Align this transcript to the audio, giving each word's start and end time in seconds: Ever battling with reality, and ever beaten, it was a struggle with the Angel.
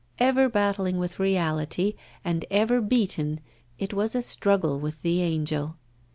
Ever 0.17 0.49
battling 0.49 0.97
with 0.97 1.19
reality, 1.19 1.93
and 2.25 2.43
ever 2.49 2.81
beaten, 2.81 3.39
it 3.77 3.93
was 3.93 4.15
a 4.15 4.23
struggle 4.23 4.79
with 4.79 5.03
the 5.03 5.21
Angel. 5.21 5.77